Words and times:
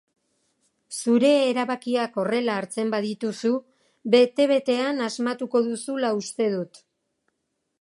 Zure 1.01 1.29
erabakiak 1.49 2.17
horrela 2.21 2.55
hartzen 2.61 2.89
badituzu, 2.95 3.51
bete 4.15 4.49
betean 4.53 5.05
asmatuko 5.09 5.63
duzula 5.69 6.11
uste 6.23 6.49
dut. 6.57 6.83